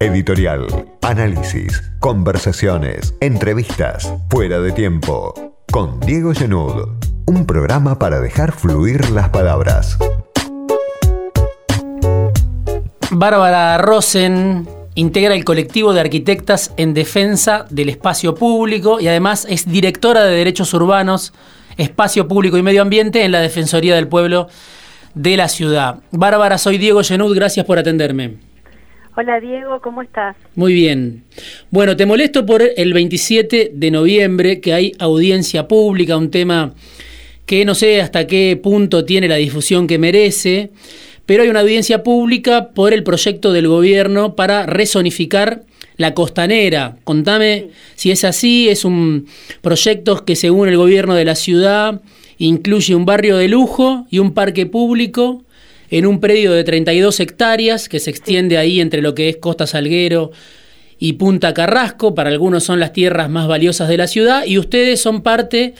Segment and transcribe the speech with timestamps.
[0.00, 0.66] Editorial,
[1.02, 5.32] análisis, conversaciones, entrevistas, fuera de tiempo.
[5.70, 6.88] Con Diego Genud,
[7.26, 9.96] un programa para dejar fluir las palabras.
[13.12, 19.64] Bárbara Rosen integra el colectivo de arquitectas en defensa del espacio público y además es
[19.64, 21.32] directora de Derechos Urbanos,
[21.76, 24.48] Espacio Público y Medio Ambiente en la Defensoría del Pueblo
[25.14, 26.00] de la Ciudad.
[26.10, 28.53] Bárbara, soy Diego Genud, gracias por atenderme.
[29.16, 30.34] Hola Diego, ¿cómo estás?
[30.56, 31.22] Muy bien.
[31.70, 36.74] Bueno, te molesto por el 27 de noviembre, que hay audiencia pública, un tema
[37.46, 40.70] que no sé hasta qué punto tiene la difusión que merece,
[41.26, 45.62] pero hay una audiencia pública por el proyecto del gobierno para resonificar
[45.96, 46.96] la costanera.
[47.04, 49.28] Contame si es así, es un
[49.60, 52.02] proyecto que según el gobierno de la ciudad
[52.38, 55.44] incluye un barrio de lujo y un parque público
[55.90, 59.66] en un predio de 32 hectáreas que se extiende ahí entre lo que es Costa
[59.66, 60.30] Salguero
[60.98, 62.14] y Punta Carrasco.
[62.14, 65.74] Para algunos son las tierras más valiosas de la ciudad y ustedes son parte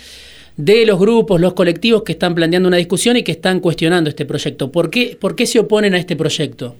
[0.57, 4.25] de los grupos, los colectivos que están planteando una discusión y que están cuestionando este
[4.25, 4.71] proyecto.
[4.71, 6.77] ¿Por qué, por qué se oponen a este proyecto?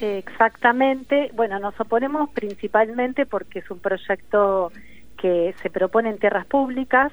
[0.00, 1.30] Exactamente.
[1.34, 4.72] Bueno, nos oponemos principalmente porque es un proyecto
[5.20, 7.12] que se propone en tierras públicas,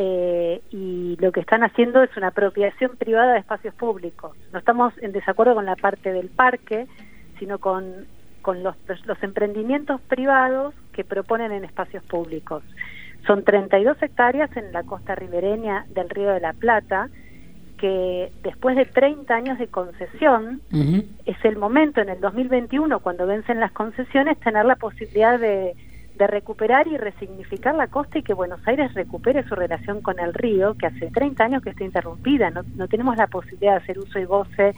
[0.00, 4.36] eh, y lo que están haciendo es una apropiación privada de espacios públicos.
[4.52, 6.86] No estamos en desacuerdo con la parte del parque,
[7.40, 8.06] sino con,
[8.40, 12.62] con los, los emprendimientos privados que proponen en espacios públicos.
[13.26, 17.08] Son 32 hectáreas en la costa ribereña del Río de la Plata,
[17.76, 20.60] que después de 30 años de concesión,
[21.26, 25.74] es el momento en el 2021, cuando vencen las concesiones, tener la posibilidad de
[26.18, 30.34] de recuperar y resignificar la costa y que Buenos Aires recupere su relación con el
[30.34, 33.98] río, que hace 30 años que está interrumpida, no, no tenemos la posibilidad de hacer
[33.98, 34.74] uso y goce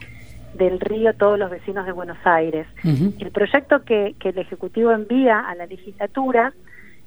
[0.53, 2.67] del río todos los vecinos de Buenos Aires.
[2.83, 6.53] El proyecto que, que el Ejecutivo envía a la legislatura,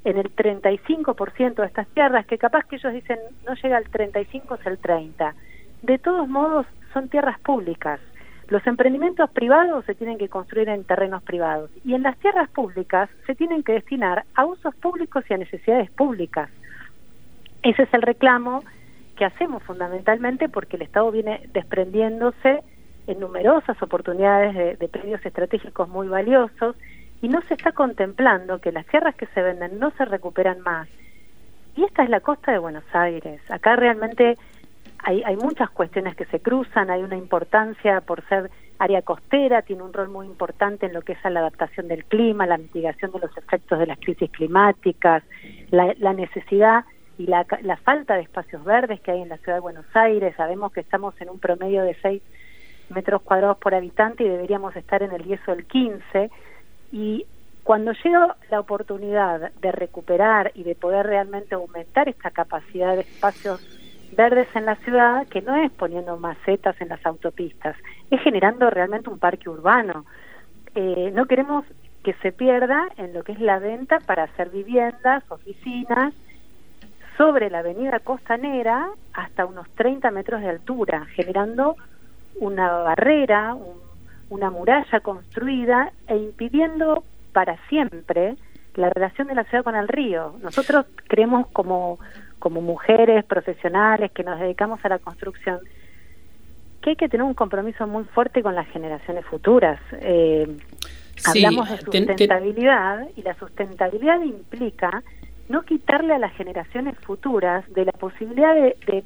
[0.05, 4.57] en el 35% de estas tierras, que capaz que ellos dicen no llega al 35,
[4.57, 5.35] es el 30.
[5.83, 8.01] De todos modos, son tierras públicas.
[8.49, 13.09] Los emprendimientos privados se tienen que construir en terrenos privados y en las tierras públicas
[13.27, 16.51] se tienen que destinar a usos públicos y a necesidades públicas.
[17.63, 18.63] Ese es el reclamo
[19.17, 22.63] que hacemos fundamentalmente porque el Estado viene desprendiéndose
[23.07, 26.77] en numerosas oportunidades de, de predios estratégicos muy valiosos
[27.23, 30.89] y no se está contemplando que las tierras que se venden no se recuperan más.
[31.77, 33.41] Y esta es la costa de Buenos Aires.
[33.51, 34.37] Acá realmente
[35.05, 39.83] hay, hay muchas cuestiones que se cruzan, hay una importancia por ser área costera, tiene
[39.83, 43.21] un rol muy importante en lo que es la adaptación del clima, la mitigación de
[43.21, 45.23] los efectos de las crisis climáticas,
[45.71, 46.85] la, necesidad
[47.19, 50.35] y la, la, falta de espacios verdes que hay en la ciudad de Buenos Aires.
[50.37, 52.23] Sabemos que estamos en un promedio de 6
[52.89, 56.31] metros cuadrados por habitante y deberíamos estar en el 10 o el 15.
[56.93, 57.27] Y
[57.63, 63.84] cuando llega la oportunidad de recuperar y de poder realmente aumentar esta capacidad de espacios
[64.15, 67.77] verdes en la ciudad, que no es poniendo macetas en las autopistas,
[68.11, 70.05] es generando realmente un parque urbano.
[70.75, 71.65] Eh, no queremos
[72.03, 76.13] que se pierda en lo que es la venta para hacer viviendas, oficinas,
[77.17, 81.77] sobre la avenida Costanera hasta unos 30 metros de altura, generando
[82.41, 83.79] una barrera, un,
[84.31, 88.37] una muralla construida e impidiendo para siempre
[88.75, 90.35] la relación de la ciudad con el río.
[90.43, 91.99] Nosotros creemos como
[92.45, 95.61] como mujeres profesionales que nos dedicamos a la construcción,
[96.83, 99.81] que hay que tener un compromiso muy fuerte con las generaciones futuras.
[99.93, 100.47] Eh,
[101.25, 105.03] hablamos de sustentabilidad y la sustentabilidad implica
[105.49, 109.05] no quitarle a las generaciones futuras de la posibilidad de, de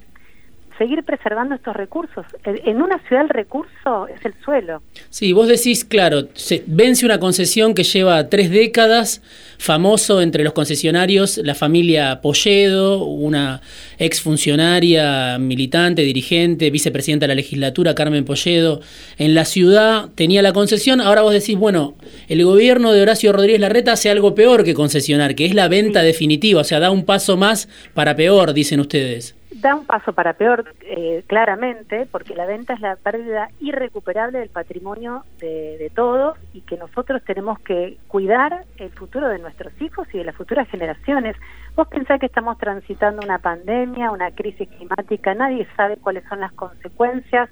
[0.79, 2.25] seguir preservando estos recursos.
[2.45, 4.81] En una ciudad el recurso es el suelo.
[5.11, 9.21] Sí, vos decís, claro, se vence una concesión que lleva tres décadas,
[9.59, 13.61] famoso entre los concesionarios, la familia Polledo, una
[13.99, 18.81] exfuncionaria, militante, dirigente, vicepresidenta de la legislatura, Carmen Polledo,
[19.19, 21.97] en la ciudad tenía la concesión, ahora vos decís, bueno,
[22.29, 26.03] el gobierno de Horacio Rodríguez Larreta hace algo peor que concesionar, que es la venta
[26.03, 30.35] definitiva, o sea, da un paso más para peor, dicen ustedes da un paso para
[30.35, 36.61] peor, eh, claramente, porque la venta es la pérdida irrecuperable del patrimonio de, todos y
[36.61, 41.35] que nosotros tenemos que cuidar el futuro de nuestros hijos y de las futuras generaciones.
[41.75, 46.53] Vos pensás que estamos transitando una pandemia, una crisis climática, nadie sabe cuáles son las
[46.53, 47.49] consecuencias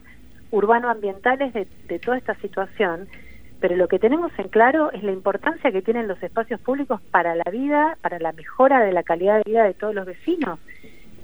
[0.50, 3.08] urbano-ambientales de, de toda esta situación,
[3.58, 7.34] pero lo que tenemos en claro es la importancia que tienen los espacios públicos para
[7.34, 10.60] la vida, para la mejora de la calidad de vida de todos los vecinos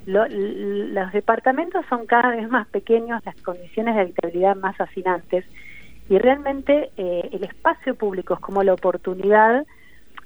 [0.05, 5.45] lo, los departamentos son cada vez más pequeños, las condiciones de habitabilidad más fascinantes
[6.09, 9.65] y realmente eh, el espacio público es como la oportunidad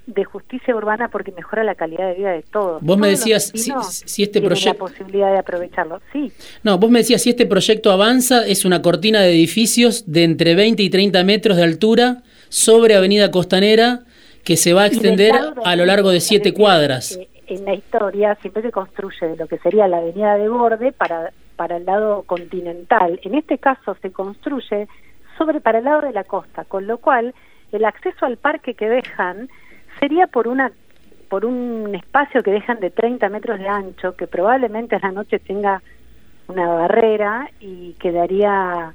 [0.06, 2.82] de justicia urbana porque mejora la calidad de vida de todos.
[2.82, 6.00] Vos me decías si, este proyecto la posibilidad de aprovecharlo.
[6.12, 6.32] Sí.
[6.62, 10.54] No, vos me decías si este proyecto avanza es una cortina de edificios de entre
[10.54, 14.04] 20 y 30 metros de altura sobre Avenida Costanera
[14.44, 17.18] que se va a extender a lo largo de siete cuadras.
[17.48, 21.78] En la historia siempre se construye lo que sería la avenida de borde para, para
[21.78, 23.18] el lado continental.
[23.22, 24.86] En este caso se construye
[25.38, 27.34] sobre para el lado de la costa, con lo cual
[27.72, 29.48] el acceso al parque que dejan
[29.98, 30.72] sería por una
[31.30, 35.38] por un espacio que dejan de 30 metros de ancho, que probablemente a la noche
[35.38, 35.82] tenga
[36.48, 38.94] una barrera y quedaría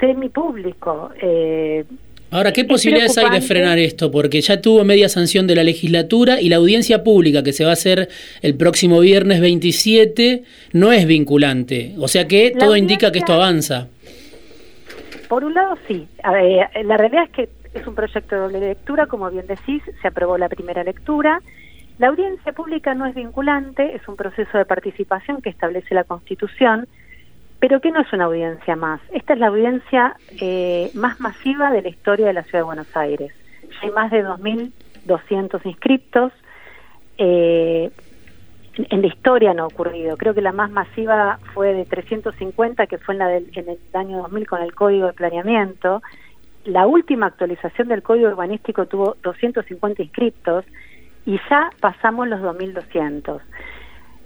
[0.00, 1.10] semipúblico.
[1.20, 1.84] Eh,
[2.32, 4.12] Ahora, ¿qué posibilidades hay de frenar esto?
[4.12, 7.70] Porque ya tuvo media sanción de la legislatura y la audiencia pública que se va
[7.70, 8.08] a hacer
[8.40, 11.94] el próximo viernes 27 no es vinculante.
[11.98, 13.88] O sea que todo indica que esto avanza.
[15.28, 16.06] Por un lado, sí.
[16.22, 20.38] la realidad es que es un proyecto de doble lectura, como bien decís, se aprobó
[20.38, 21.40] la primera lectura.
[21.98, 26.86] La audiencia pública no es vinculante, es un proceso de participación que establece la Constitución,
[27.60, 29.00] pero que no es una audiencia más.
[29.12, 32.96] Esta es la audiencia eh, más masiva de la historia de la Ciudad de Buenos
[32.96, 33.32] Aires.
[33.82, 36.32] Hay más de 2.200 inscriptos.
[37.18, 37.90] Eh,
[38.76, 40.16] en la historia no ha ocurrido.
[40.16, 43.78] Creo que la más masiva fue de 350, que fue en, la del, en el
[43.92, 46.02] año 2000 con el Código de Planeamiento.
[46.64, 50.64] La última actualización del Código Urbanístico tuvo 250 inscriptos
[51.26, 53.40] y ya pasamos los 2.200.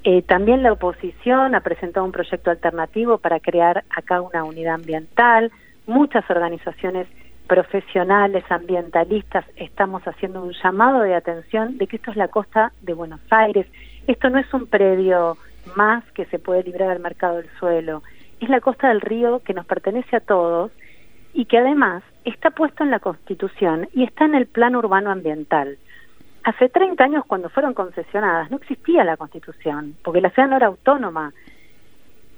[0.07, 5.51] Eh, también la oposición ha presentado un proyecto alternativo para crear acá una unidad ambiental.
[5.87, 7.07] Muchas organizaciones
[7.47, 12.93] profesionales, ambientalistas, estamos haciendo un llamado de atención de que esto es la costa de
[12.93, 13.67] Buenos Aires.
[14.07, 15.39] Esto no es un predio
[15.75, 18.03] más que se puede librar al mercado del suelo.
[18.41, 20.71] Es la costa del río que nos pertenece a todos
[21.33, 25.79] y que además está puesto en la Constitución y está en el Plan Urbano Ambiental.
[26.45, 30.67] Hace 30 años, cuando fueron concesionadas, no existía la Constitución, porque la ciudad no era
[30.67, 31.33] autónoma.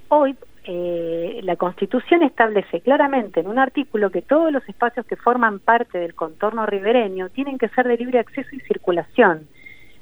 [0.08, 5.58] Hoy, eh, la Constitución establece claramente en un artículo que todos los espacios que forman
[5.58, 9.48] parte del contorno ribereño tienen que ser de libre acceso y circulación.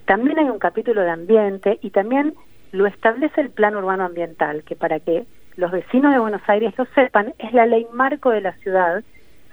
[0.05, 2.35] También hay un capítulo de ambiente y también
[2.73, 5.25] lo establece el Plan Urbano Ambiental, que para que
[5.57, 9.03] los vecinos de Buenos Aires lo sepan, es la ley marco de la ciudad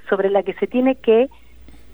[0.09, 1.29] sobre la que se tiene que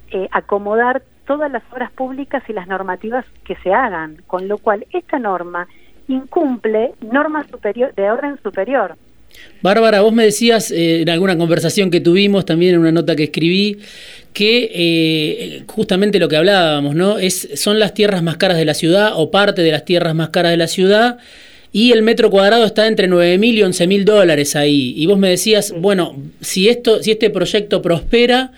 [0.10, 4.88] eh, acomodar todas las obras públicas y las normativas que se hagan, con lo cual
[4.92, 5.68] esta norma
[6.08, 8.96] incumple normas superior, de orden superior.
[9.62, 13.26] Bárbara, vos me decías eh, en alguna conversación que tuvimos, también en una nota que
[13.26, 13.78] escribí,
[14.34, 17.20] que eh, justamente lo que hablábamos, ¿no?
[17.20, 20.30] Es, son las tierras más caras de la ciudad o parte de las tierras más
[20.30, 21.18] caras de la ciudad
[21.72, 24.94] y el metro cuadrado está entre 9 mil y 11 mil dólares ahí.
[24.96, 28.52] Y vos me decías, bueno, si, esto, si este proyecto prospera,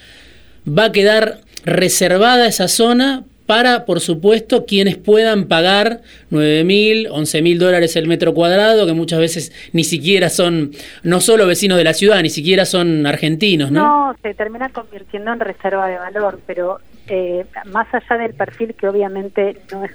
[0.67, 7.41] va a quedar reservada esa zona para, por supuesto, quienes puedan pagar 9 mil, 11
[7.41, 10.69] mil dólares el metro cuadrado, que muchas veces ni siquiera son,
[11.01, 14.11] no solo vecinos de la ciudad, ni siquiera son argentinos, ¿no?
[14.11, 16.77] No, se termina convirtiendo en reserva de valor, pero
[17.07, 19.93] eh, más allá del perfil que obviamente no es,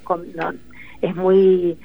[1.02, 1.78] es muy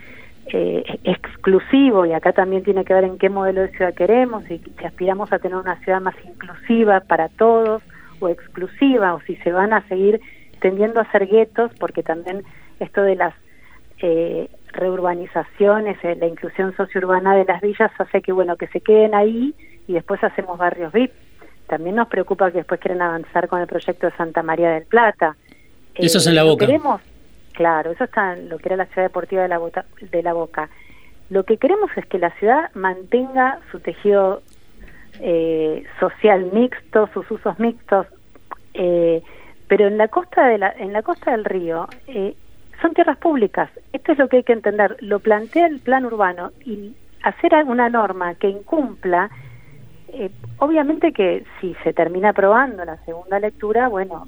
[0.48, 4.58] eh, exclusivo, y acá también tiene que ver en qué modelo de ciudad queremos, y
[4.58, 7.84] si aspiramos a tener una ciudad más inclusiva para todos
[8.20, 10.22] o exclusiva, o si se van a seguir
[10.60, 12.44] tendiendo a ser guetos, porque también
[12.80, 13.34] esto de las
[14.02, 19.16] eh, reurbanizaciones, eh, la inclusión sociourbana de las villas hace que bueno que se queden
[19.16, 19.54] ahí
[19.88, 21.12] y después hacemos barrios VIP.
[21.68, 25.36] También nos preocupa que después quieren avanzar con el proyecto de Santa María del Plata.
[25.96, 26.66] eso es en la eh, boca.
[26.66, 27.02] Queremos,
[27.54, 29.60] claro, eso está en lo que era la ciudad deportiva de la,
[30.12, 30.70] de la Boca.
[31.30, 34.42] Lo que queremos es que la ciudad mantenga su tejido
[36.00, 38.08] social mixto, sus usos mixtos.
[38.74, 39.22] Eh,
[39.68, 42.36] pero en la costa de la, en la costa del río eh,
[42.82, 43.70] son tierras públicas.
[43.94, 44.98] Esto es lo que hay que entender.
[45.02, 49.30] Lo plantea el plan urbano y hacer una norma que incumpla,
[50.14, 54.28] eh, obviamente que si se termina aprobando la segunda lectura, bueno,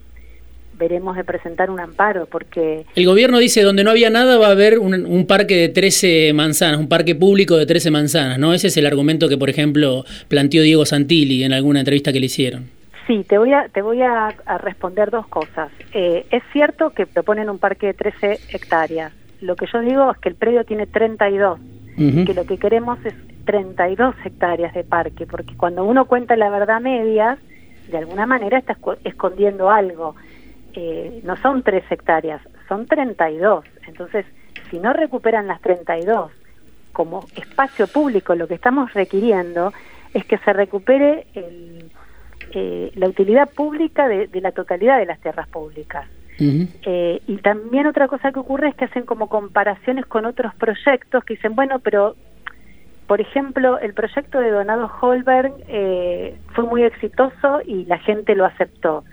[0.82, 2.86] veremos de presentar un amparo, porque...
[2.96, 6.34] El gobierno dice, donde no había nada va a haber un, un, parque de 13
[6.34, 8.52] manzanas, un parque público de 13 manzanas, ¿no?
[8.52, 12.26] Ese es el argumento que, por ejemplo, planteó Diego Santilli en alguna entrevista que le
[12.26, 12.70] hicieron.
[13.06, 15.72] Sí, te voy a, te voy a, responder dos cosas.
[15.94, 19.14] Eh, es cierto que proponen un parque de 13 hectáreas.
[19.40, 21.60] Lo que yo digo es que el predio tiene 32,
[21.98, 23.14] que lo que queremos es
[23.46, 27.38] 32 hectáreas de parque, porque cuando uno cuenta la verdad media,
[27.92, 30.16] de alguna manera está escondiendo algo.
[30.74, 33.66] Eh, no son 3 hectáreas, son 32.
[33.88, 34.26] Entonces,
[34.70, 36.32] si no recuperan las 32
[36.94, 39.74] como espacio público, lo que estamos requiriendo
[40.14, 41.92] es que se recupere el
[42.54, 46.06] eh, la utilidad pública de, la totalidad de las tierras públicas.
[46.40, 51.24] Eh, y también otra cosa que ocurre es que hacen como comparaciones con otros proyectos
[51.24, 52.16] que dicen, bueno, pero
[53.06, 58.46] por ejemplo, el proyecto de Donado Holberg eh, fue muy exitoso y la gente lo
[58.46, 59.04] aceptó.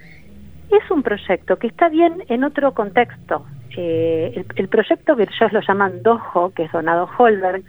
[0.70, 3.46] Es un proyecto que está bien en otro contexto.
[3.76, 7.62] el, el, proyecto que ellos lo llaman Dojo, que es Donado Holberg,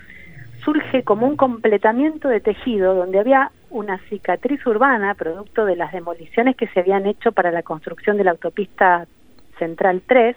[0.63, 6.55] surge como un completamiento de tejido donde había una cicatriz urbana producto de las demoliciones
[6.55, 9.07] que se habían hecho para la construcción de la autopista
[9.57, 10.35] Central 3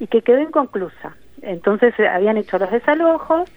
[0.00, 1.16] y que quedó inconclusa.
[1.42, 3.50] Entonces eh, habían hecho los desalojos,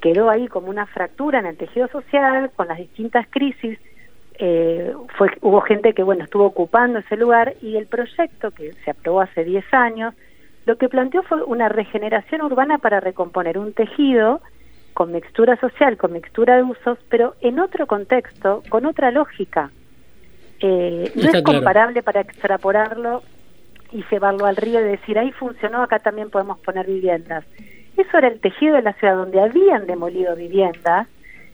[0.00, 3.78] quedó ahí como una fractura en el tejido social con las distintas crisis.
[4.38, 8.90] Eh, fue, hubo gente que bueno estuvo ocupando ese lugar y el proyecto que se
[8.90, 10.14] aprobó hace 10 años
[10.66, 14.40] lo que planteó fue una regeneración urbana para recomponer un tejido
[14.94, 19.70] con mixtura social, con mixtura de usos, pero en otro contexto, con otra lógica.
[20.60, 23.22] Eh, no es comparable para extrapolarlo
[23.92, 27.44] y llevarlo al río y decir, ahí funcionó, acá también podemos poner viviendas.
[27.96, 31.06] Eso era el tejido de la ciudad donde habían demolido viviendas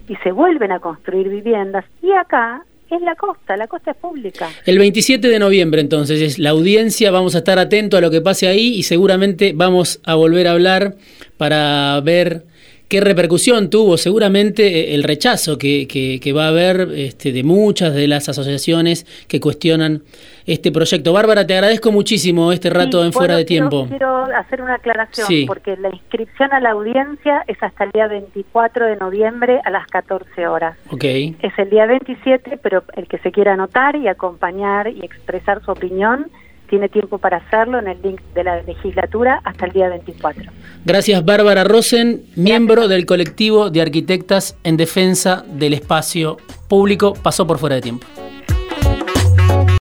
[0.08, 2.64] y se vuelven a construir viviendas y acá
[2.96, 4.50] es la costa, la costa es pública.
[4.66, 8.20] El 27 de noviembre entonces es la audiencia, vamos a estar atentos a lo que
[8.20, 10.96] pase ahí y seguramente vamos a volver a hablar
[11.36, 12.44] para ver
[12.92, 17.94] qué repercusión tuvo seguramente eh, el rechazo que, que, va a haber este, de muchas
[17.94, 20.02] de las asociaciones que cuestionan
[20.44, 21.14] este proyecto.
[21.14, 23.86] Bárbara, te agradezco muchísimo este rato en Fuera de Tiempo.
[23.88, 28.84] Quiero hacer una aclaración, porque la inscripción a la audiencia es hasta el día 24
[28.84, 30.76] de noviembre a las 14 horas.
[30.90, 31.34] Okay.
[31.40, 35.70] Es el día 27, pero el que se quiera anotar y acompañar y expresar su
[35.70, 36.30] opinión
[36.72, 40.50] tiene tiempo para hacerlo en el link de la legislatura hasta el día 24.
[40.86, 46.38] Gracias Bárbara Rosen, miembro del colectivo de arquitectas en defensa del espacio
[46.68, 47.12] público.
[47.12, 48.06] Pasó por fuera de tiempo.